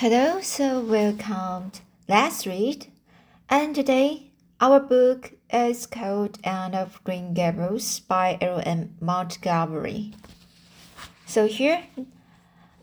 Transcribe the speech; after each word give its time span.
Hello, 0.00 0.42
so 0.42 0.80
welcome. 0.80 1.72
Let's 2.06 2.46
read. 2.46 2.88
And 3.48 3.74
today, 3.74 4.30
our 4.60 4.78
book 4.78 5.32
is 5.50 5.86
called 5.86 6.38
Anne 6.44 6.74
of 6.74 7.02
Green 7.02 7.32
Gables 7.32 8.00
by 8.00 8.36
L.M. 8.42 8.94
Montgomery. 9.00 10.12
So 11.24 11.46
here, 11.46 11.84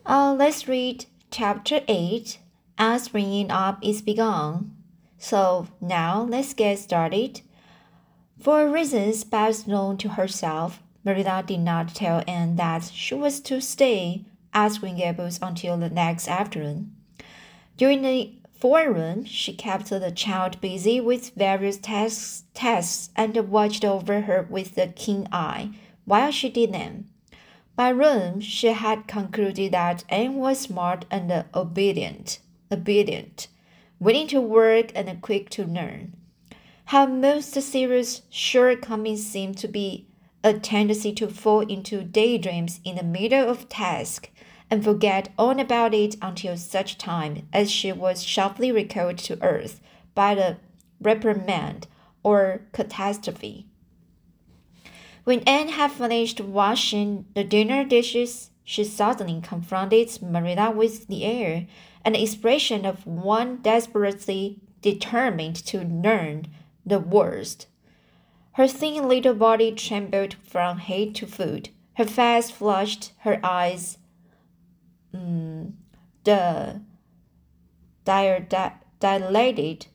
uh, 0.04 0.34
let's 0.36 0.66
read 0.66 1.06
chapter 1.30 1.82
8 1.86 2.40
as 2.78 3.06
bringing 3.06 3.48
up 3.48 3.78
is 3.80 4.02
begun. 4.02 4.74
So 5.16 5.68
now 5.80 6.26
let's 6.28 6.52
get 6.52 6.80
started. 6.80 7.42
For 8.40 8.68
reasons 8.68 9.22
best 9.22 9.68
known 9.68 9.98
to 9.98 10.08
herself, 10.08 10.82
Marilla 11.04 11.44
did 11.46 11.60
not 11.60 11.94
tell 11.94 12.24
Anne 12.26 12.56
that 12.56 12.90
she 12.92 13.14
was 13.14 13.38
to 13.42 13.60
stay 13.60 14.24
at 14.52 14.80
Green 14.80 14.96
Gables 14.96 15.38
until 15.40 15.76
the 15.76 15.88
next 15.88 16.26
afternoon. 16.26 16.93
During 17.76 18.02
the 18.02 18.32
forenoon, 18.60 19.24
she 19.24 19.52
kept 19.52 19.90
the 19.90 20.12
child 20.12 20.60
busy 20.60 21.00
with 21.00 21.34
various 21.34 21.76
tasks, 21.76 22.44
tasks 22.54 23.10
and 23.16 23.36
watched 23.50 23.84
over 23.84 24.22
her 24.22 24.46
with 24.48 24.78
a 24.78 24.88
keen 24.88 25.28
eye 25.32 25.70
while 26.04 26.30
she 26.30 26.48
did 26.48 26.72
them. 26.72 27.10
By 27.74 27.92
noon, 27.92 28.40
she 28.40 28.68
had 28.68 29.08
concluded 29.08 29.72
that 29.72 30.04
Anne 30.08 30.36
was 30.36 30.60
smart 30.60 31.04
and 31.10 31.44
obedient, 31.52 32.38
obedient, 32.70 33.48
willing 33.98 34.28
to 34.28 34.40
work 34.40 34.92
and 34.94 35.20
quick 35.20 35.50
to 35.50 35.64
learn. 35.64 36.12
Her 36.86 37.08
most 37.08 37.54
serious 37.54 38.22
shortcomings 38.30 39.26
seemed 39.26 39.58
to 39.58 39.68
be 39.68 40.06
a 40.44 40.52
tendency 40.52 41.12
to 41.14 41.26
fall 41.26 41.60
into 41.60 42.04
daydreams 42.04 42.78
in 42.84 42.96
the 42.96 43.02
middle 43.02 43.48
of 43.48 43.68
task 43.68 44.30
and 44.74 44.82
forget 44.82 45.28
all 45.38 45.60
about 45.60 45.94
it 45.94 46.16
until 46.20 46.56
such 46.56 46.98
time 46.98 47.46
as 47.52 47.70
she 47.70 47.92
was 47.92 48.24
sharply 48.24 48.72
recalled 48.72 49.16
to 49.16 49.40
earth 49.40 49.80
by 50.16 50.34
the 50.34 50.56
reprimand 51.00 51.86
or 52.24 52.60
catastrophe. 52.72 53.68
When 55.22 55.42
Anne 55.46 55.68
had 55.68 55.92
finished 55.92 56.40
washing 56.40 57.24
the 57.34 57.44
dinner 57.44 57.84
dishes, 57.84 58.50
she 58.64 58.82
suddenly 58.82 59.40
confronted 59.40 60.20
Marilla 60.20 60.72
with 60.72 61.06
the 61.06 61.22
air 61.22 61.68
and 62.04 62.16
expression 62.16 62.84
of 62.84 63.06
one 63.06 63.58
desperately 63.62 64.58
determined 64.82 65.54
to 65.66 65.84
learn 65.84 66.48
the 66.84 66.98
worst. 66.98 67.68
Her 68.54 68.66
thin 68.66 69.06
little 69.06 69.34
body 69.34 69.70
trembled 69.70 70.34
from 70.42 70.78
head 70.78 71.14
to 71.14 71.28
foot. 71.28 71.68
Her 71.92 72.06
face 72.06 72.50
flushed, 72.50 73.12
her 73.18 73.38
eyes 73.44 73.98
mm, 75.14 75.72
the 76.24 76.80
dilated. 79.00 79.86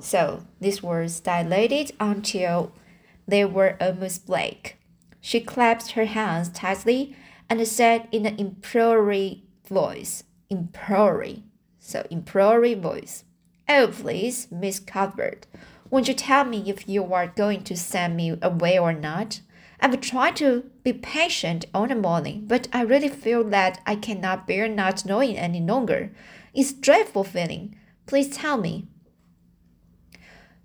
So 0.00 0.44
these 0.60 0.82
words 0.82 1.20
dilated 1.20 1.92
until 2.00 2.72
they 3.26 3.44
were 3.44 3.76
almost 3.80 4.26
black. 4.26 4.76
She 5.20 5.40
clasped 5.40 5.92
her 5.92 6.04
hands 6.04 6.50
tightly 6.50 7.16
and 7.48 7.66
said 7.66 8.08
in 8.12 8.26
an 8.26 8.38
imploring 8.38 9.42
voice, 9.68 10.24
imploring, 10.50 11.44
so 11.78 12.06
imploring 12.10 12.82
voice, 12.82 13.24
Oh, 13.68 13.88
please, 13.90 14.48
Miss 14.50 14.78
Cuthbert, 14.78 15.46
won't 15.88 16.08
you 16.08 16.14
tell 16.14 16.44
me 16.44 16.64
if 16.66 16.86
you 16.88 17.12
are 17.14 17.28
going 17.28 17.62
to 17.64 17.76
send 17.76 18.16
me 18.16 18.36
away 18.42 18.78
or 18.78 18.92
not? 18.92 19.40
I've 19.80 20.00
tried 20.00 20.36
to 20.36 20.70
be 20.82 20.92
patient 20.92 21.66
all 21.74 21.86
the 21.86 21.94
morning, 21.94 22.44
but 22.46 22.68
I 22.72 22.82
really 22.82 23.08
feel 23.08 23.44
that 23.44 23.80
I 23.86 23.96
cannot 23.96 24.46
bear 24.46 24.68
not 24.68 25.04
knowing 25.04 25.36
any 25.36 25.60
longer. 25.60 26.12
It's 26.54 26.72
dreadful 26.72 27.24
feeling. 27.24 27.76
Please 28.06 28.28
tell 28.28 28.56
me. 28.56 28.86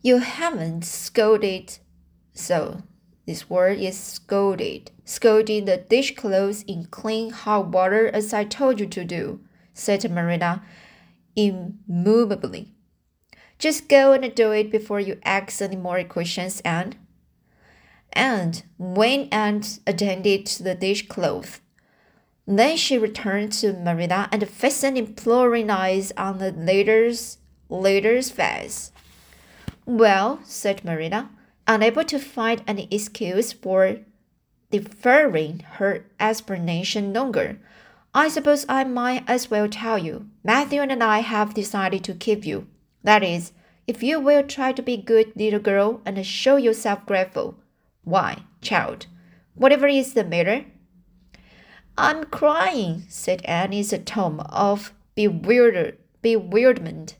You 0.02 0.20
haven't 0.20 0.86
scolded, 0.86 1.80
so 2.34 2.84
this 3.26 3.50
word 3.50 3.80
is 3.80 4.00
scolded. 4.00 4.92
Scolding 5.04 5.66
the 5.66 5.78
dishcloths 5.78 6.64
in 6.64 6.86
clean 6.86 7.32
hot 7.32 7.68
water 7.68 8.08
as 8.08 8.34
I 8.34 8.44
told 8.44 8.80
you 8.80 8.86
to 8.88 9.04
do, 9.04 9.42
said 9.74 10.10
Marilla 10.10 10.64
immovably. 11.36 12.74
Just 13.58 13.90
go 13.90 14.14
and 14.14 14.34
do 14.34 14.52
it 14.52 14.72
before 14.72 15.00
you 15.00 15.20
ask 15.24 15.62
any 15.62 15.76
more 15.76 16.04
questions, 16.04 16.62
and 16.64 16.96
and 18.14 18.64
when 18.78 19.28
Anne 19.32 19.64
attended 19.86 20.46
to 20.46 20.64
the 20.64 20.76
dishcloth. 20.76 21.62
Then 22.48 22.78
she 22.78 22.98
returned 22.98 23.52
to 23.54 23.74
Marilla 23.74 24.28
and 24.32 24.50
fastened 24.50 24.98
imploring 24.98 25.70
eyes 25.70 26.12
on 26.18 26.40
the 26.40 26.52
latter's, 26.52 27.38
latter's 27.70 28.32
face. 28.32 28.92
Well, 29.86 30.40
said 30.44 30.84
Marilla, 30.84 31.30
unable 31.68 32.04
to 32.06 32.20
find 32.20 32.64
any 32.68 32.88
excuse 32.90 33.54
for 33.54 33.98
deferring 34.72 35.60
her 35.78 36.06
explanation 36.20 37.14
longer. 37.14 37.60
I 38.14 38.28
suppose 38.28 38.66
I 38.68 38.84
might 38.84 39.24
as 39.28 39.52
well 39.52 39.70
tell 39.70 40.00
you. 40.00 40.28
Matthew 40.44 40.82
and 40.82 41.04
I 41.04 41.20
have 41.20 41.54
decided 41.54 42.04
to 42.06 42.14
keep 42.16 42.46
you. 42.46 42.68
That 43.04 43.24
is, 43.24 43.52
if 43.86 44.02
you 44.02 44.20
will 44.20 44.44
try 44.44 44.72
to 44.72 44.82
be 44.82 44.98
good 44.98 45.34
little 45.36 45.60
girl 45.60 46.02
and 46.06 46.26
show 46.26 46.56
yourself 46.56 47.06
grateful. 47.06 47.56
Why, 48.10 48.42
child, 48.60 49.06
whatever 49.54 49.86
is 49.86 50.16
the 50.16 50.24
matter? 50.24 50.66
I'm 51.96 52.24
crying, 52.24 53.04
said 53.08 53.44
Anne 53.46 53.72
in 53.72 53.86
a 53.94 54.00
tone 54.00 54.40
of 54.40 54.96
bewildered 55.14 56.00
bewilderment. 56.24 57.18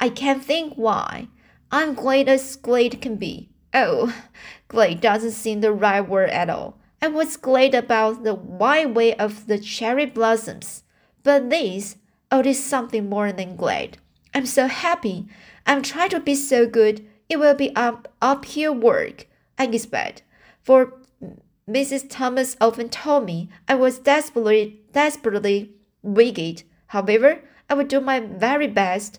I 0.00 0.08
can't 0.08 0.44
think 0.44 0.74
why. 0.74 1.28
I'm 1.70 1.94
glad 1.94 2.28
as 2.28 2.56
glad 2.56 3.00
can 3.00 3.14
be. 3.14 3.50
Oh, 3.72 4.12
glad 4.66 5.00
doesn't 5.00 5.30
seem 5.30 5.60
the 5.60 5.70
right 5.70 6.00
word 6.00 6.30
at 6.30 6.50
all. 6.50 6.76
I 7.00 7.06
was 7.06 7.36
glad 7.36 7.76
about 7.76 8.24
the 8.24 8.34
white 8.34 8.92
way 8.94 9.14
of 9.14 9.46
the 9.46 9.60
cherry 9.60 10.06
blossoms, 10.06 10.82
but 11.22 11.50
this, 11.50 11.98
oh, 12.32 12.40
it 12.40 12.46
is 12.46 12.64
something 12.64 13.08
more 13.08 13.30
than 13.30 13.54
glad. 13.54 13.98
I'm 14.34 14.46
so 14.46 14.66
happy. 14.66 15.28
I'm 15.68 15.82
trying 15.82 16.10
to 16.10 16.18
be 16.18 16.34
so 16.34 16.66
good. 16.66 17.06
It 17.28 17.38
will 17.38 17.54
be 17.54 17.72
up 17.76 18.12
uphill 18.20 18.74
work, 18.74 19.28
I 19.56 19.66
expect 19.66 20.24
for 20.62 20.94
Mrs. 21.68 22.06
Thomas 22.08 22.56
often 22.60 22.88
told 22.88 23.24
me 23.24 23.48
I 23.68 23.74
was 23.74 23.98
desperately, 23.98 24.80
desperately 24.92 25.72
wicked. 26.02 26.64
However, 26.88 27.42
I 27.70 27.74
will 27.74 27.84
do 27.84 28.00
my 28.00 28.20
very 28.20 28.66
best. 28.66 29.18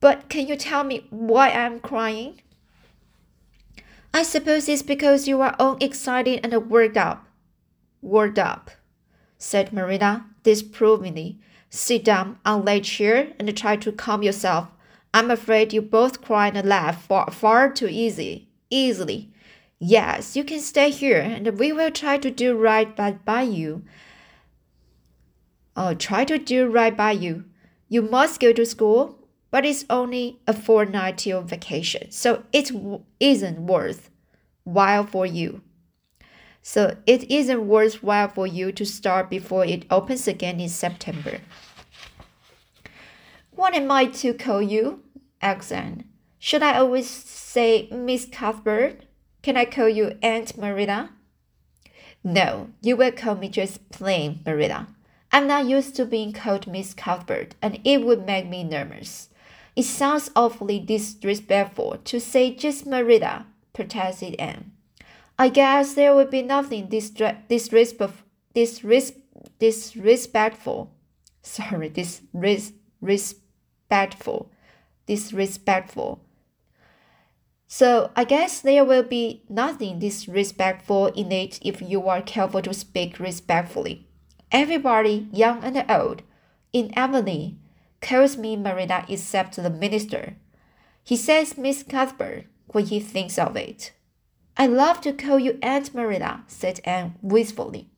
But 0.00 0.28
can 0.28 0.46
you 0.46 0.56
tell 0.56 0.84
me 0.84 1.06
why 1.10 1.50
I'm 1.50 1.80
crying? 1.80 2.42
I 4.12 4.22
suppose 4.22 4.68
it's 4.68 4.82
because 4.82 5.26
you 5.26 5.40
are 5.40 5.56
all 5.58 5.76
excited 5.80 6.40
and 6.44 6.70
worked 6.70 6.96
up. 6.96 7.26
Worked 8.02 8.38
up, 8.38 8.70
said 9.38 9.72
Marilla 9.72 10.26
disapprovingly. 10.42 11.40
Sit 11.70 12.04
down 12.04 12.38
on 12.44 12.64
that 12.66 12.84
chair 12.84 13.32
and 13.38 13.56
try 13.56 13.76
to 13.76 13.90
calm 13.90 14.22
yourself. 14.22 14.68
I'm 15.12 15.30
afraid 15.30 15.72
you 15.72 15.82
both 15.82 16.20
cry 16.20 16.48
and 16.48 16.68
laugh 16.68 17.06
far, 17.06 17.30
far 17.30 17.72
too 17.72 17.88
easy, 17.88 18.48
easily. 18.70 19.32
Yes, 19.78 20.36
you 20.36 20.44
can 20.44 20.60
stay 20.60 20.90
here 20.90 21.20
and 21.20 21.58
we 21.58 21.72
will 21.72 21.90
try 21.90 22.18
to 22.18 22.30
do 22.30 22.56
right 22.56 22.94
by, 22.94 23.12
by 23.12 23.42
you. 23.42 23.84
Oh, 25.76 25.94
try 25.94 26.24
to 26.24 26.38
do 26.38 26.66
right 26.68 26.96
by 26.96 27.12
you. 27.12 27.44
You 27.88 28.02
must 28.02 28.40
go 28.40 28.52
to 28.52 28.64
school, 28.64 29.18
but 29.50 29.64
it's 29.64 29.84
only 29.90 30.40
a 30.46 30.52
fortnight 30.52 31.18
till 31.18 31.42
vacation, 31.42 32.10
so 32.10 32.44
it 32.52 32.70
isn't 33.20 33.66
worth 33.66 34.10
while 34.64 35.04
for 35.04 35.26
you. 35.26 35.62
So 36.62 36.96
it 37.06 37.30
isn't 37.30 37.68
worthwhile 37.68 38.28
for 38.28 38.46
you 38.46 38.72
to 38.72 38.86
start 38.86 39.28
before 39.28 39.64
it 39.66 39.84
opens 39.90 40.26
again 40.26 40.60
in 40.60 40.70
September. 40.70 41.40
What 43.50 43.74
am 43.74 43.90
I 43.90 44.06
to 44.06 44.32
call 44.32 44.62
you? 44.62 45.02
Anne. 45.42 46.04
Should 46.38 46.62
I 46.62 46.78
always 46.78 47.08
say 47.08 47.88
Miss 47.92 48.24
Cuthbert? 48.24 49.04
Can 49.44 49.56
I 49.58 49.66
call 49.66 49.90
you 49.90 50.16
Aunt 50.22 50.56
Marilla? 50.56 51.10
No, 52.24 52.70
you 52.80 52.96
will 52.96 53.12
call 53.12 53.34
me 53.34 53.50
just 53.50 53.90
plain 53.90 54.40
Marilla. 54.46 54.86
I'm 55.30 55.46
not 55.46 55.66
used 55.66 55.94
to 55.96 56.06
being 56.06 56.32
called 56.32 56.66
Miss 56.66 56.94
Cuthbert, 56.94 57.54
and 57.60 57.78
it 57.84 58.06
would 58.06 58.24
make 58.24 58.48
me 58.48 58.64
nervous. 58.64 59.28
It 59.76 59.82
sounds 59.82 60.30
awfully 60.34 60.80
disrespectful 60.80 61.98
to 62.04 62.20
say 62.20 62.54
just 62.54 62.86
Marilla, 62.86 63.44
protested 63.74 64.34
Anne. 64.38 64.72
I 65.38 65.50
guess 65.50 65.92
there 65.92 66.14
would 66.14 66.30
be 66.30 66.40
nothing 66.40 66.88
disrespectful, 66.88 68.12
disrespectful, 68.54 70.90
sorry, 71.42 71.90
disrespectful, 71.90 74.50
disrespectful 75.06 76.20
so 77.76 78.12
I 78.14 78.22
guess 78.22 78.60
there 78.60 78.84
will 78.84 79.02
be 79.02 79.42
nothing 79.48 79.98
disrespectful 79.98 81.08
in 81.08 81.32
it 81.32 81.58
if 81.60 81.82
you 81.82 82.08
are 82.08 82.22
careful 82.22 82.62
to 82.62 82.72
speak 82.72 83.18
respectfully. 83.18 84.06
Everybody, 84.52 85.26
young 85.32 85.64
and 85.64 85.84
old, 85.90 86.22
in 86.72 86.96
Avonlea 86.96 87.56
calls 88.00 88.36
me 88.36 88.54
Marilla 88.54 89.04
except 89.08 89.56
the 89.56 89.70
minister. 89.70 90.36
He 91.02 91.16
says 91.16 91.58
Miss 91.58 91.82
Cuthbert 91.82 92.44
when 92.68 92.86
he 92.86 93.00
thinks 93.00 93.40
of 93.40 93.56
it. 93.56 93.90
I 94.56 94.68
love 94.68 95.00
to 95.00 95.12
call 95.12 95.40
you 95.40 95.58
Aunt 95.60 95.92
Marilla, 95.92 96.44
said 96.46 96.78
Anne 96.84 97.16
wistfully. 97.22 97.88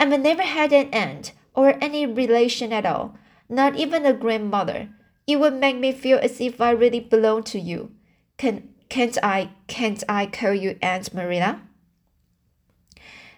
I've 0.00 0.18
never 0.18 0.40
had 0.40 0.72
an 0.72 0.88
aunt 0.94 1.32
or 1.54 1.76
any 1.82 2.06
relation 2.06 2.72
at 2.72 2.86
all, 2.86 3.18
not 3.46 3.76
even 3.76 4.06
a 4.06 4.14
grandmother. 4.14 4.88
It 5.26 5.38
would 5.38 5.52
make 5.52 5.76
me 5.76 5.92
feel 5.92 6.18
as 6.18 6.40
if 6.40 6.62
I 6.62 6.70
really 6.70 7.00
belonged 7.00 7.44
to 7.52 7.60
you. 7.60 7.90
Can 8.38 8.70
can't 8.88 9.16
I 9.22 9.50
can't 9.66 10.02
I 10.08 10.26
call 10.26 10.54
you 10.54 10.78
Aunt 10.82 11.12
Marilla? 11.12 11.62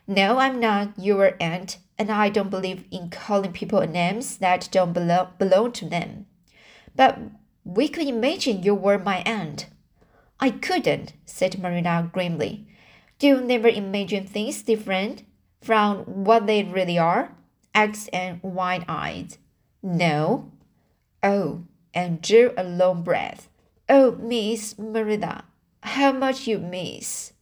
No, 0.07 0.39
I'm 0.39 0.59
not 0.59 0.99
your 0.99 1.35
aunt, 1.39 1.79
and 1.99 2.11
I 2.11 2.29
don't 2.31 2.51
believe 2.51 2.85
in 2.91 3.11
calling 3.11 3.53
people 3.53 3.87
names 3.87 4.39
that 4.39 4.69
don't 4.73 4.93
belong, 4.93 5.29
belong 5.39 5.73
to 5.73 5.89
them. 5.89 6.27
But 6.97 7.19
we 7.65 7.89
could 7.89 8.07
imagine 8.07 8.63
you 8.63 8.75
were 8.75 8.99
my 8.99 9.19
aunt. 9.27 9.67
I 10.41 10.51
couldn't, 10.51 11.13
said 11.27 11.59
Marilla 11.59 12.09
grimly. 12.13 12.67
Do 13.19 13.27
you 13.27 13.41
never 13.41 13.69
imagine 13.69 14.27
things 14.27 14.63
different 14.63 15.25
from 15.61 16.25
what 16.25 16.47
they 16.47 16.63
really 16.63 16.99
are? 16.99 17.37
X 17.75 18.09
and 18.13 18.41
wide 18.43 18.85
eyed. 18.89 19.37
No. 19.83 20.53
Oh, 21.23 21.65
and 21.93 22.23
drew 22.23 22.53
a 22.57 22.65
long 22.65 23.03
breath. 23.03 23.48
Oh, 23.89 24.13
Miss 24.13 24.79
Marilla, 24.79 25.45
how 25.83 26.13
much 26.13 26.47
you 26.47 26.59
miss. 26.59 27.33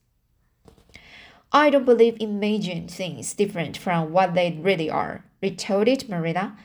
I 1.52 1.70
don't 1.70 1.84
believe 1.84 2.16
in 2.20 2.36
imagining 2.36 2.86
things 2.86 3.34
different 3.34 3.76
from 3.76 4.12
what 4.12 4.34
they 4.34 4.52
really 4.52 4.88
are, 4.88 5.24
retorted 5.42 6.08
Marilla. 6.08 6.56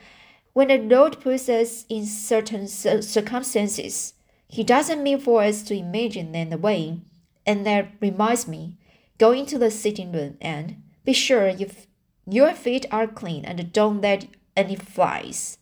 When 0.53 0.67
the 0.67 0.77
Lord 0.77 1.19
puts 1.19 1.49
us 1.49 1.85
in 1.89 2.05
certain 2.05 2.67
circumstances, 2.67 4.13
He 4.47 4.63
doesn't 4.63 5.01
mean 5.01 5.19
for 5.19 5.41
us 5.41 5.63
to 5.63 5.75
imagine 5.75 6.31
them 6.31 6.53
away. 6.53 7.01
And 7.45 7.65
that 7.65 7.93
reminds 7.99 8.47
me, 8.47 8.77
go 9.17 9.31
into 9.31 9.57
the 9.57 9.71
sitting 9.71 10.11
room 10.11 10.37
and 10.41 10.83
be 11.05 11.13
sure 11.13 11.49
you 11.49 11.71
your 12.27 12.53
feet 12.53 12.85
are 12.91 13.07
clean 13.07 13.45
and 13.45 13.73
don't 13.73 14.01
let 14.01 14.27
any 14.55 14.75
flies. 14.75 15.57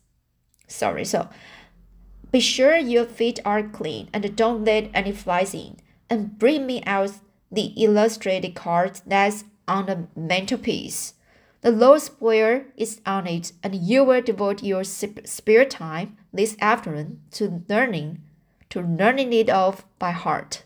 Sorry, 0.66 1.06
so 1.06 1.30
be 2.30 2.40
sure 2.40 2.76
your 2.76 3.04
feet 3.04 3.40
are 3.44 3.62
clean 3.62 4.08
and 4.12 4.36
don't 4.36 4.64
let 4.64 4.90
any 4.94 5.12
flies 5.12 5.54
in. 5.54 5.76
And 6.08 6.38
bring 6.38 6.66
me 6.66 6.82
out 6.84 7.12
the 7.50 7.72
illustrated 7.76 8.54
card 8.54 9.00
that's 9.06 9.44
on 9.66 9.86
the 9.86 10.08
mantelpiece. 10.16 11.14
The 11.62 11.70
Lord's 11.70 12.08
Prayer 12.08 12.66
is 12.76 13.00
on 13.04 13.26
it, 13.26 13.52
and 13.62 13.74
you 13.74 14.02
will 14.02 14.22
devote 14.22 14.62
your 14.62 14.82
spare 14.82 15.64
time 15.64 16.16
this 16.32 16.56
afternoon 16.60 17.20
to 17.32 17.62
learning, 17.68 18.22
to 18.70 18.80
learning 18.80 19.32
it 19.32 19.50
off 19.50 19.84
by 19.98 20.12
heart. 20.12 20.64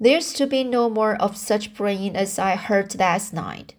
There's 0.00 0.32
to 0.34 0.46
be 0.46 0.64
no 0.64 0.88
more 0.88 1.14
of 1.16 1.36
such 1.36 1.74
praying 1.74 2.16
as 2.16 2.38
I 2.38 2.56
heard 2.56 2.98
last 2.98 3.34
night. 3.34 3.74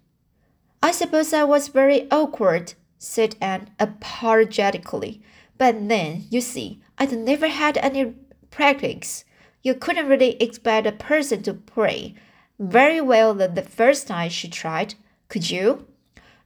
I 0.84 0.92
suppose 0.92 1.34
I 1.34 1.44
was 1.44 1.68
very 1.68 2.07
awkward, 2.12 2.75
said 3.03 3.36
Anne 3.42 3.68
apologetically. 3.80 5.21
But 5.57 5.89
then, 5.89 6.25
you 6.30 6.39
see, 6.39 6.80
I'd 7.00 7.12
never 7.12 7.48
had 7.48 7.77
any 7.77 8.13
practice. 8.51 9.25
You 9.63 9.74
couldn't 9.74 10.07
really 10.07 10.42
expect 10.42 10.86
a 10.86 10.92
person 10.92 11.42
to 11.44 11.53
pray 11.56 12.13
very 12.59 13.01
well 13.01 13.33
the, 13.33 13.48
the 13.48 13.63
first 13.63 14.07
time 14.07 14.30
she 14.30 14.48
tried, 14.48 14.94
could 15.30 15.50
you? 15.50 15.88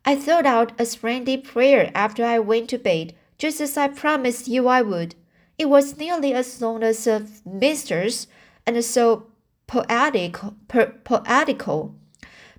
I 0.06 0.16
thought 0.16 0.46
out 0.46 0.80
a 0.80 0.86
friendly 0.86 1.36
prayer 1.36 1.92
after 1.94 2.24
I 2.24 2.40
went 2.40 2.70
to 2.70 2.78
bed, 2.78 3.14
just 3.38 3.60
as 3.60 3.76
I 3.76 3.90
promised 3.90 4.48
you 4.48 4.70
I 4.70 4.82
would. 4.82 5.16
It 5.58 5.68
was 5.68 5.98
nearly 5.98 6.34
as 6.34 6.62
long 6.62 6.84
as 6.84 7.06
a 7.06 7.28
minister's, 7.46 8.28
and 8.66 8.82
so 8.84 9.28
poetical, 9.68 10.56
poetical. 10.68 11.96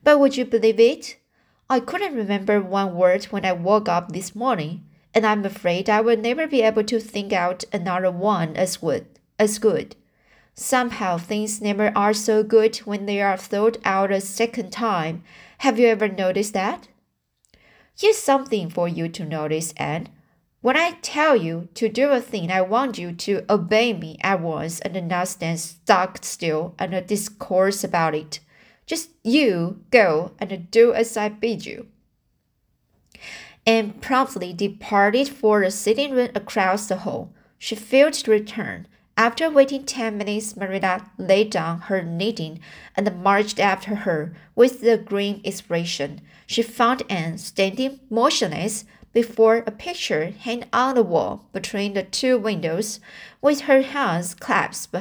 But 0.04 0.20
would 0.20 0.36
you 0.36 0.44
believe 0.44 0.80
it? 0.80 1.16
I 1.68 1.80
couldn't 1.80 2.14
remember 2.14 2.60
one 2.60 2.94
word 2.94 3.24
when 3.26 3.44
I 3.44 3.52
woke 3.52 3.88
up 3.88 4.12
this 4.12 4.36
morning, 4.36 4.84
and 5.12 5.26
I'm 5.26 5.44
afraid 5.44 5.90
I 5.90 6.00
will 6.00 6.16
never 6.16 6.46
be 6.46 6.62
able 6.62 6.84
to 6.84 7.00
think 7.00 7.32
out 7.32 7.64
another 7.72 8.10
one 8.10 8.54
as 8.56 8.76
good. 8.76 9.06
As 9.36 9.58
good. 9.58 9.96
Somehow 10.54 11.18
things 11.18 11.60
never 11.60 11.92
are 11.96 12.14
so 12.14 12.44
good 12.44 12.76
when 12.78 13.06
they 13.06 13.20
are 13.20 13.36
thought 13.36 13.78
out 13.84 14.12
a 14.12 14.20
second 14.20 14.70
time. 14.70 15.24
Have 15.58 15.78
you 15.78 15.88
ever 15.88 16.08
noticed 16.08 16.52
that? 16.52 16.86
Here's 17.98 18.16
something 18.16 18.70
for 18.70 18.86
you 18.86 19.08
to 19.08 19.24
notice, 19.24 19.74
Anne. 19.76 20.08
When 20.60 20.76
I 20.76 20.92
tell 21.02 21.34
you 21.34 21.68
to 21.74 21.88
do 21.88 22.10
a 22.10 22.20
thing, 22.20 22.50
I 22.50 22.60
want 22.60 22.96
you 22.96 23.12
to 23.12 23.44
obey 23.50 23.92
me 23.92 24.18
at 24.22 24.40
once 24.40 24.80
and 24.80 25.08
not 25.08 25.28
stand 25.28 25.58
stuck 25.58 26.24
still 26.24 26.74
and 26.78 27.06
discourse 27.06 27.82
about 27.82 28.14
it. 28.14 28.38
Just 28.86 29.10
you 29.24 29.82
go 29.90 30.32
and 30.38 30.70
do 30.70 30.94
as 30.94 31.16
I 31.16 31.28
bid 31.28 31.66
you. 31.66 31.88
Anne 33.66 33.94
promptly 33.94 34.52
departed 34.52 35.28
for 35.28 35.60
the 35.60 35.70
sitting 35.72 36.12
room 36.12 36.30
across 36.34 36.86
the 36.86 36.98
hall. 36.98 37.32
She 37.58 37.74
failed 37.74 38.12
to 38.14 38.30
return. 38.30 38.86
After 39.16 39.50
waiting 39.50 39.84
ten 39.84 40.18
minutes, 40.18 40.56
Marilla 40.56 41.10
laid 41.18 41.50
down 41.50 41.80
her 41.82 42.02
knitting 42.02 42.60
and 42.94 43.22
marched 43.22 43.58
after 43.58 43.94
her 43.94 44.36
with 44.54 44.82
a 44.84 44.98
grim 44.98 45.40
expression. 45.42 46.20
She 46.46 46.62
found 46.62 47.02
Anne 47.08 47.38
standing 47.38 47.98
motionless 48.08 48.84
before 49.12 49.64
a 49.66 49.70
picture 49.70 50.26
hanging 50.26 50.68
on 50.72 50.94
the 50.94 51.02
wall 51.02 51.46
between 51.52 51.94
the 51.94 52.02
two 52.02 52.36
windows, 52.36 53.00
with 53.40 53.62
her 53.62 53.80
hands 53.80 54.34
clasped, 54.34 54.94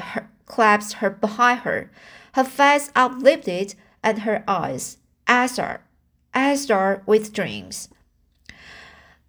clasped 0.45 0.93
her 0.99 1.09
behind 1.09 1.59
her, 1.59 1.91
her 2.35 2.43
face 2.43 2.91
uplifted, 2.95 3.75
and 4.03 4.19
her 4.19 4.43
eyes 4.45 4.97
azure, 5.25 5.79
azure 6.33 7.01
with 7.05 7.31
dreams. 7.31 7.87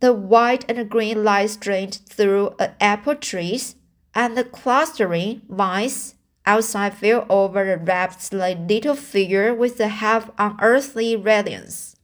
The 0.00 0.12
white 0.12 0.68
and 0.68 0.90
green 0.90 1.22
light 1.22 1.50
streamed 1.50 2.00
through 2.08 2.56
apple 2.80 3.14
trees, 3.14 3.76
and 4.12 4.36
the 4.36 4.42
clustering 4.42 5.42
vines 5.48 6.16
outside 6.44 6.94
fell 6.94 7.26
over 7.30 7.64
the 7.64 7.76
wrapped 7.78 8.32
like 8.32 8.68
little 8.68 8.96
figure 8.96 9.54
with 9.54 9.78
a 9.78 9.88
half 9.88 10.28
unearthly 10.36 11.14
radiance. 11.14 11.94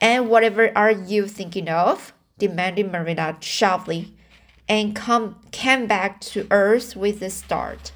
And 0.00 0.30
whatever 0.30 0.72
are 0.74 0.90
you 0.90 1.28
thinking 1.28 1.68
of? 1.68 2.14
demanded 2.38 2.90
Marilla 2.90 3.36
sharply, 3.40 4.14
and 4.66 4.96
come, 4.96 5.36
came 5.52 5.86
back 5.86 6.22
to 6.22 6.46
earth 6.50 6.96
with 6.96 7.20
a 7.20 7.28
start. 7.28 7.92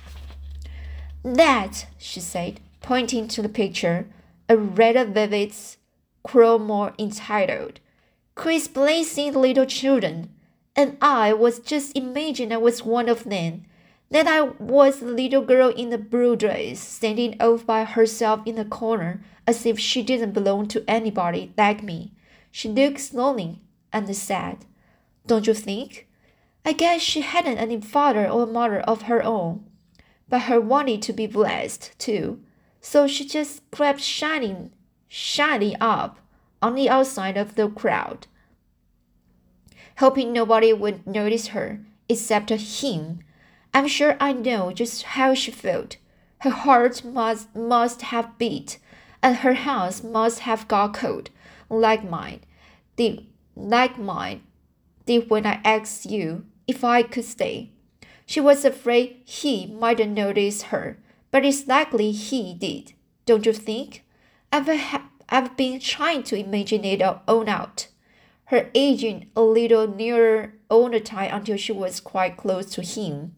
That, 1.24 1.86
she 1.96 2.20
said, 2.20 2.60
pointing 2.82 3.28
to 3.28 3.40
the 3.40 3.48
picture, 3.48 4.06
a 4.46 4.58
rather 4.58 5.06
vivid 5.06 5.54
chromo 6.22 6.92
entitled 6.98 7.80
Christ 8.34 8.74
Blessing 8.74 9.32
Little 9.32 9.64
Children, 9.64 10.28
and 10.76 10.98
I 11.00 11.32
was 11.32 11.60
just 11.60 11.96
imagining 11.96 12.52
I 12.52 12.58
was 12.58 12.84
one 12.84 13.08
of 13.08 13.24
them. 13.24 13.64
That 14.10 14.26
I 14.26 14.42
was 14.42 15.00
the 15.00 15.06
little 15.06 15.40
girl 15.40 15.70
in 15.70 15.88
the 15.88 15.98
blue 15.98 16.36
dress, 16.36 16.78
standing 16.78 17.40
off 17.40 17.64
by 17.64 17.84
herself 17.84 18.40
in 18.44 18.56
the 18.56 18.66
corner, 18.66 19.22
as 19.46 19.64
if 19.64 19.78
she 19.78 20.02
didn't 20.02 20.32
belong 20.32 20.68
to 20.68 20.84
anybody 20.86 21.52
like 21.56 21.82
me. 21.82 22.12
She 22.50 22.68
looked 22.68 23.14
lonely 23.14 23.60
and 23.92 24.14
sad. 24.14 24.66
Don't 25.26 25.46
you 25.46 25.54
think? 25.54 26.06
I 26.66 26.72
guess 26.72 27.00
she 27.00 27.22
hadn't 27.22 27.58
any 27.58 27.80
father 27.80 28.28
or 28.28 28.46
mother 28.46 28.80
of 28.80 29.02
her 29.02 29.22
own, 29.24 29.64
but 30.28 30.42
her 30.42 30.60
wanted 30.60 31.02
to 31.02 31.12
be 31.12 31.26
blessed 31.26 31.98
too, 31.98 32.40
so 32.80 33.06
she 33.06 33.24
just 33.24 33.62
kept 33.70 34.00
shining, 34.00 34.70
shining 35.08 35.76
up 35.80 36.18
on 36.62 36.74
the 36.74 36.88
outside 36.88 37.36
of 37.36 37.54
the 37.54 37.68
crowd, 37.68 38.26
hoping 39.98 40.32
nobody 40.32 40.72
would 40.72 41.06
notice 41.06 41.48
her 41.48 41.80
except 42.08 42.50
him. 42.50 43.20
I'm 43.72 43.88
sure 43.88 44.16
I 44.20 44.32
know 44.32 44.72
just 44.72 45.02
how 45.02 45.34
she 45.34 45.50
felt. 45.50 45.96
Her 46.38 46.50
heart 46.50 47.04
must 47.04 47.54
must 47.54 48.02
have 48.02 48.38
beat 48.38 48.78
and 49.22 49.36
her 49.36 49.54
hands 49.54 50.04
must 50.04 50.40
have 50.40 50.68
got 50.68 50.92
cold, 50.92 51.30
like 51.70 52.08
mine. 52.08 52.40
Did 52.96 53.26
like 53.56 53.98
mine 53.98 54.42
did 55.06 55.30
when 55.30 55.46
I 55.46 55.60
asked 55.64 56.06
you 56.06 56.44
if 56.66 56.84
I 56.84 57.02
could 57.02 57.24
stay. 57.24 57.70
She 58.26 58.40
was 58.40 58.64
afraid 58.64 59.22
he 59.24 59.66
might 59.66 59.98
not 59.98 60.08
notice 60.08 60.62
her, 60.64 60.98
but 61.30 61.44
it's 61.44 61.66
likely 61.66 62.12
he 62.12 62.54
did. 62.54 62.94
Don't 63.26 63.46
you 63.46 63.52
think? 63.52 64.04
I've 64.52 64.68
I've 65.28 65.56
been 65.56 65.80
trying 65.80 66.22
to 66.24 66.36
imagine 66.36 66.84
it 66.84 67.02
all 67.02 67.48
out. 67.48 67.88
Her 68.46 68.70
aging 68.74 69.30
a 69.34 69.42
little 69.42 69.86
nearer 69.86 70.54
all 70.68 70.90
the 70.90 71.00
time 71.00 71.34
until 71.34 71.56
she 71.56 71.72
was 71.72 72.00
quite 72.00 72.36
close 72.36 72.66
to 72.72 72.82
him 72.82 73.34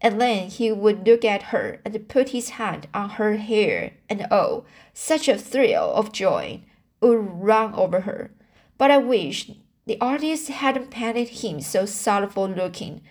and 0.00 0.20
then 0.20 0.48
he 0.48 0.72
would 0.72 1.06
look 1.06 1.24
at 1.24 1.44
her 1.44 1.80
and 1.84 2.08
put 2.08 2.30
his 2.30 2.50
hand 2.50 2.88
on 2.94 3.10
her 3.10 3.36
hair, 3.36 3.92
and 4.08 4.26
oh, 4.30 4.64
such 4.94 5.28
a 5.28 5.36
thrill 5.36 5.92
of 5.92 6.12
joy! 6.12 6.62
would 7.00 7.42
run 7.42 7.74
over 7.74 8.00
her. 8.00 8.30
But 8.78 8.90
I 8.90 8.98
wish 8.98 9.50
the 9.86 10.00
artist 10.00 10.48
hadn't 10.48 10.90
painted 10.90 11.28
him 11.28 11.60
so 11.60 11.84
sorrowful 11.84 12.48
looking. 12.48 13.02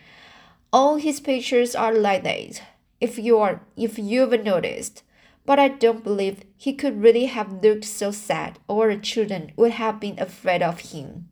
All 0.71 0.97
his 0.97 1.19
pictures 1.19 1.75
are 1.75 1.93
like 1.93 2.23
that, 2.23 2.61
if 3.01 3.17
you 3.17 3.39
are 3.39 3.61
if 3.75 3.97
you've 3.97 4.43
noticed. 4.43 5.03
But 5.45 5.57
I 5.57 5.67
don't 5.67 6.03
believe 6.03 6.43
he 6.55 6.73
could 6.73 7.01
really 7.01 7.25
have 7.25 7.63
looked 7.63 7.85
so 7.85 8.11
sad, 8.11 8.59
or 8.67 8.93
the 8.93 9.01
children 9.01 9.51
would 9.55 9.71
have 9.71 9.99
been 9.99 10.19
afraid 10.19 10.61
of 10.61 10.91
him. 10.91 11.29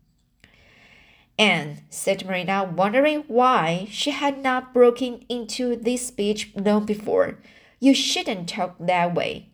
And 1.37 1.83
said 1.91 2.25
Marilla, 2.25 2.63
wondering 2.63 3.25
why 3.27 3.87
she 3.91 4.09
had 4.09 4.41
not 4.41 4.73
broken 4.73 5.23
into 5.29 5.75
this 5.75 6.07
speech 6.07 6.51
long 6.55 6.85
before. 6.85 7.37
You 7.79 7.93
shouldn't 7.93 8.49
talk 8.49 8.75
that 8.79 9.13
way. 9.13 9.49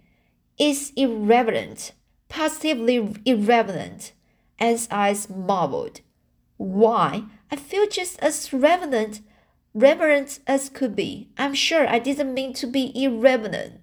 It's 0.58 0.92
irreverent, 0.96 1.92
positively 2.30 3.16
irreverent. 3.26 4.14
As 4.60 4.88
eyes 4.90 5.30
marveled. 5.30 6.00
Why, 6.56 7.24
I 7.52 7.58
feel 7.58 7.86
just 7.88 8.18
as 8.20 8.54
reverent, 8.54 9.20
reverent 9.74 10.40
as 10.48 10.70
could 10.70 10.96
be. 10.96 11.30
I'm 11.38 11.54
sure 11.54 11.88
I 11.88 12.00
didn't 12.00 12.34
mean 12.34 12.54
to 12.54 12.68
be 12.68 12.92
irreverent. 12.96 13.82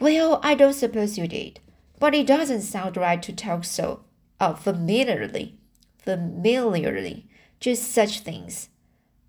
Well, 0.00 0.40
I 0.42 0.54
don't 0.54 0.72
suppose 0.74 1.16
you 1.16 1.28
did, 1.28 1.60
but 1.98 2.14
it 2.14 2.26
doesn't 2.26 2.62
sound 2.62 2.96
right 2.96 3.22
to 3.22 3.32
talk 3.32 3.64
so 3.64 4.04
uh, 4.40 4.54
familiarly 4.54 5.58
familiarly, 6.04 7.26
just 7.60 7.90
such 7.90 8.20
things. 8.20 8.68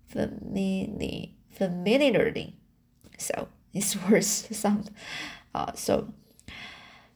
Familiar, 0.08 1.28
familiarly. 1.50 2.56
So 3.18 3.48
it's 3.72 3.96
worse 4.08 4.48
some. 4.50 4.84
Uh, 5.54 5.72
so 5.74 6.12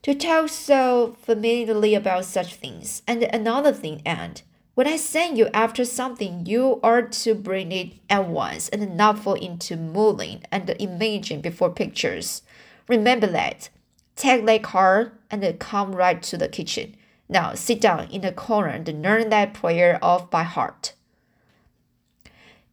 to 0.02 0.14
talk 0.14 0.48
so 0.48 1.16
familiarly 1.22 1.94
about 1.94 2.24
such 2.24 2.54
things. 2.54 3.02
And 3.06 3.22
another 3.24 3.72
thing, 3.72 4.00
and 4.06 4.42
when 4.80 4.88
I 4.88 4.96
send 4.96 5.36
you 5.36 5.46
after 5.52 5.84
something, 5.84 6.46
you 6.46 6.80
are 6.82 7.02
to 7.02 7.34
bring 7.34 7.70
it 7.70 7.92
at 8.08 8.26
once 8.26 8.70
and 8.70 8.96
not 8.96 9.18
fall 9.18 9.34
into 9.34 9.76
mulling 9.76 10.42
and 10.50 10.74
imaging 10.78 11.42
before 11.42 11.68
pictures. 11.68 12.40
Remember 12.88 13.26
that. 13.26 13.68
Take 14.16 14.46
that 14.46 14.62
card 14.62 15.12
and 15.30 15.58
come 15.58 15.94
right 15.94 16.22
to 16.22 16.38
the 16.38 16.48
kitchen. 16.48 16.96
Now 17.28 17.52
sit 17.52 17.78
down 17.78 18.08
in 18.08 18.22
the 18.22 18.32
corner 18.32 18.68
and 18.68 19.02
learn 19.02 19.28
that 19.28 19.52
prayer 19.52 19.98
off 20.00 20.30
by 20.30 20.44
heart. 20.44 20.94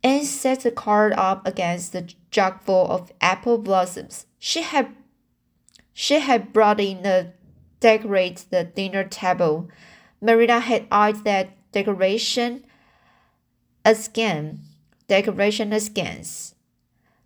Anne 0.01 0.23
set 0.23 0.61
the 0.61 0.71
card 0.71 1.11
up 1.11 1.45
against 1.45 1.91
the 1.91 2.13
jugful 2.31 2.87
of 2.89 3.11
apple 3.19 3.57
blossoms. 3.57 4.27
She 4.39 4.61
had 4.61 4.95
she 5.91 6.21
had 6.21 6.53
brought 6.53 6.79
in 6.79 7.03
to 7.03 7.33
decorate 7.81 8.45
the 8.49 8.63
dinner 8.63 9.03
table. 9.03 9.67
Marilla 10.21 10.61
had 10.61 10.87
eyed 10.89 11.25
that 11.25 11.56
decoration 11.71 12.63
askance, 13.85 14.59
decoration 15.07 15.71
askance, 15.71 16.55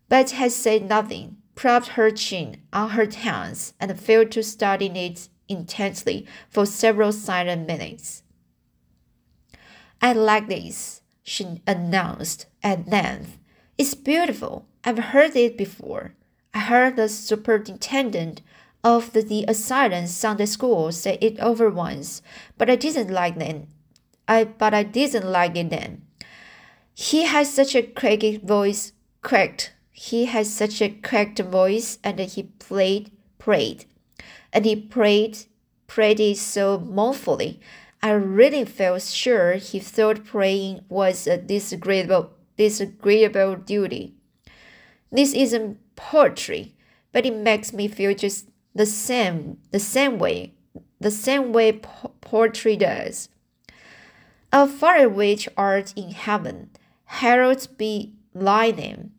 but 0.09 0.31
had 0.31 0.51
said 0.51 0.87
nothing, 0.87 1.37
propped 1.55 1.89
her 1.89 2.11
chin 2.11 2.57
on 2.71 2.91
her 2.91 3.09
hands, 3.09 3.73
and 3.79 3.99
failed 3.99 4.31
to 4.31 4.43
study 4.43 4.87
it 4.87 5.27
intensely 5.49 6.25
for 6.49 6.65
several 6.65 7.11
silent 7.11 7.67
minutes. 7.67 8.23
I 10.01 10.13
like 10.13 10.47
this, 10.47 11.01
she 11.23 11.61
announced 11.67 12.45
at 12.63 12.87
length. 12.87 13.37
It's 13.77 13.93
beautiful. 13.93 14.65
I've 14.83 14.97
heard 14.97 15.35
it 15.35 15.57
before. 15.57 16.13
I 16.53 16.59
heard 16.59 16.95
the 16.95 17.07
superintendent 17.07 18.41
of 18.83 19.13
the, 19.13 19.21
the 19.21 19.45
asylum 19.47 20.07
Sunday 20.07 20.45
school 20.45 20.91
say 20.91 21.17
it 21.21 21.39
over 21.39 21.69
once, 21.69 22.21
but 22.57 22.69
I 22.69 22.75
didn't 22.75 23.09
like 23.09 23.37
it. 23.37 23.67
I 24.27 24.43
but 24.45 24.73
I 24.73 24.83
didn't 24.83 25.29
like 25.29 25.55
it 25.55 25.69
then. 25.69 26.03
He 26.93 27.23
has 27.23 27.53
such 27.53 27.75
a 27.75 27.83
cracked 27.83 28.43
voice, 28.43 28.93
cracked. 29.21 29.73
He 29.91 30.25
has 30.25 30.53
such 30.53 30.81
a 30.81 30.89
cracked 30.89 31.39
voice, 31.39 31.99
and 32.03 32.19
he 32.19 32.43
played, 32.43 33.11
prayed 33.37 33.85
and 34.53 34.65
he 34.65 34.75
prayed, 34.75 35.45
prayed 35.87 36.19
it 36.19 36.37
so 36.37 36.79
mournfully. 36.79 37.59
I 38.03 38.11
really 38.11 38.65
felt 38.65 39.03
sure 39.03 39.53
he 39.53 39.79
thought 39.79 40.25
praying 40.25 40.81
was 40.89 41.27
a 41.27 41.37
disagreeable, 41.37 42.31
disagreeable 42.57 43.55
duty. 43.55 44.15
This 45.11 45.33
isn't 45.33 45.77
poetry, 45.95 46.75
but 47.11 47.25
it 47.25 47.35
makes 47.35 47.73
me 47.73 47.87
feel 47.87 48.15
just 48.15 48.49
the 48.73 48.85
same, 48.85 49.57
the 49.71 49.79
same 49.79 50.17
way, 50.17 50.53
the 50.99 51.11
same 51.11 51.51
way 51.51 51.73
po 51.73 52.13
poetry 52.21 52.75
does. 52.75 53.29
A 54.51 54.67
far 54.67 55.07
which 55.07 55.47
art 55.55 55.93
in 55.95 56.11
heaven, 56.11 56.71
heralds 57.05 57.67
be 57.67 58.13
lightning. 58.33 59.11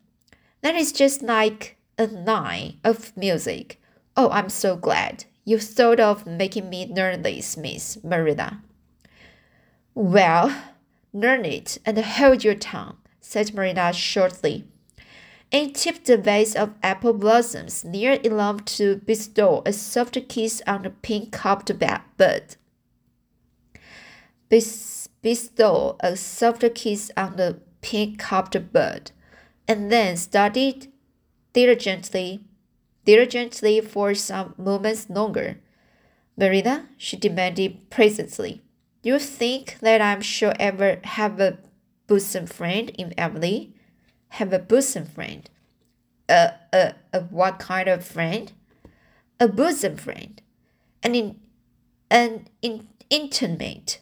That 0.61 0.75
is 0.75 0.91
just 0.91 1.21
like 1.21 1.77
a 1.97 2.07
line 2.07 2.79
of 2.83 3.15
music 3.17 3.79
Oh, 4.15 4.29
I'm 4.29 4.49
so 4.49 4.75
glad. 4.75 5.25
You 5.43 5.57
thought 5.59 5.99
of 5.99 6.27
making 6.27 6.69
me 6.69 6.85
learn 6.85 7.23
this, 7.23 7.57
Miss 7.57 7.97
Marilla. 8.03 8.61
Well, 9.95 10.55
learn 11.11 11.45
it 11.45 11.79
and 11.85 11.97
hold 11.97 12.43
your 12.43 12.55
tongue, 12.55 12.97
said 13.19 13.53
Marilla 13.53 13.91
shortly, 13.91 14.65
and 15.51 15.75
tipped 15.75 16.05
the 16.05 16.17
vase 16.17 16.55
of 16.55 16.75
apple 16.83 17.13
blossoms 17.13 17.83
near 17.83 18.13
enough 18.13 18.65
to 18.65 18.97
bestow 18.97 19.63
a 19.65 19.73
soft 19.73 20.17
kiss 20.29 20.61
on 20.67 20.83
the 20.83 20.89
pink-cupped 20.91 21.71
bud. 21.79 22.55
Bestow 25.23 25.97
a 26.01 26.15
soft 26.15 26.63
kiss 26.75 27.09
on 27.17 27.37
the 27.37 27.59
pink-capped 27.81 28.71
bud, 28.71 29.11
and 29.67 29.91
then 29.91 30.15
studied 30.17 30.91
diligently 31.53 32.43
diligently 33.05 33.81
for 33.81 34.13
some 34.13 34.53
moments 34.57 35.09
longer. 35.09 35.59
Marilla, 36.37 36.87
she 36.97 37.17
demanded 37.17 37.89
presently, 37.89 38.61
you 39.03 39.19
think 39.19 39.77
that 39.81 40.01
I'm 40.01 40.21
sure 40.21 40.53
ever 40.59 40.99
have 41.03 41.39
a 41.39 41.59
bosom 42.07 42.45
friend 42.45 42.89
in 42.97 43.11
Emily? 43.13 43.73
Have 44.29 44.53
a 44.53 44.59
bosom 44.59 45.05
friend? 45.05 45.49
A, 46.29 46.53
a, 46.71 46.95
a 47.11 47.19
what 47.21 47.59
kind 47.59 47.89
of 47.89 48.05
friend? 48.05 48.51
A 49.39 49.47
bosom 49.47 49.97
friend. 49.97 50.41
An, 51.03 51.15
in, 51.15 51.39
an 52.09 52.47
in, 52.61 52.87
intimate. 53.09 53.99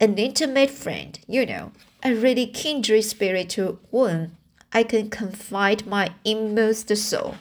An 0.00 0.16
intimate 0.16 0.70
friend, 0.70 1.18
you 1.28 1.44
know. 1.44 1.72
A 2.02 2.14
really 2.14 2.46
kindred 2.46 3.04
spirit 3.04 3.50
to 3.50 3.78
whom 3.90 4.38
I 4.72 4.82
can 4.82 5.10
confide 5.10 5.86
my 5.86 6.14
inmost 6.24 6.96
soul. 6.96 7.34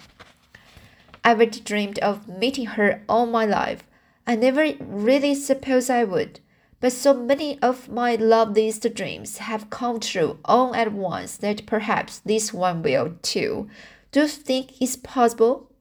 I've 1.24 1.64
dreamed 1.64 2.00
of 2.00 2.28
meeting 2.28 2.66
her 2.66 3.02
all 3.08 3.26
my 3.26 3.46
life. 3.46 3.84
I 4.28 4.36
never 4.36 4.74
really 4.80 5.36
supposed 5.36 5.90
I 5.90 6.04
would. 6.04 6.42
But 6.82 6.92
so 6.92 7.14
many 7.14 7.60
of 7.62 7.88
my 7.88 8.16
loveliest 8.16 8.94
dreams 8.94 9.38
have 9.38 9.70
come 9.70 10.02
true 10.02 10.40
all 10.44 10.76
at 10.76 10.92
once 10.92 11.38
that 11.38 11.66
perhaps 11.66 12.20
this 12.20 12.54
one 12.54 12.82
will 12.82 13.16
too. 13.22 13.70
Do 14.12 14.22
you 14.22 14.28
think 14.28 14.82
it's 14.82 14.96
possible? 14.98 15.72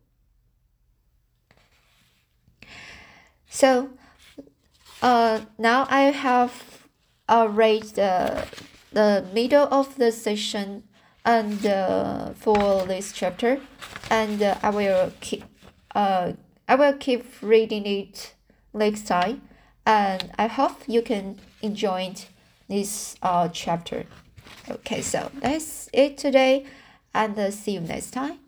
So, 3.48 3.90
uh, 5.02 5.40
now 5.58 5.86
I 5.88 6.10
have 6.10 6.78
read 7.30 7.82
the, 7.94 8.46
the 8.92 9.24
middle 9.32 9.68
of 9.70 9.96
the 9.96 10.10
session 10.12 10.84
and 11.24 11.64
uh, 11.66 12.30
for 12.34 12.86
this 12.86 13.12
chapter 13.12 13.60
and 14.10 14.42
uh, 14.42 14.56
I 14.62 14.70
will 14.70 15.12
keep 15.20 15.44
uh, 15.94 16.32
I 16.66 16.74
will 16.74 16.94
keep 16.94 17.24
reading 17.42 17.86
it 17.86 18.34
next 18.72 19.06
time 19.06 19.42
and 19.86 20.30
I 20.38 20.46
hope 20.46 20.82
you 20.86 21.02
can 21.02 21.40
enjoy 21.62 22.14
this 22.68 23.16
uh, 23.22 23.48
chapter. 23.48 24.04
Okay 24.70 25.02
so 25.02 25.30
that's 25.34 25.88
it 25.92 26.18
today 26.18 26.66
and 27.14 27.38
uh, 27.38 27.50
see 27.50 27.72
you 27.72 27.80
next 27.80 28.10
time 28.10 28.38